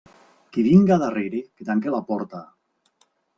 [0.55, 2.43] Qui vinga darrere, que tanque la porta.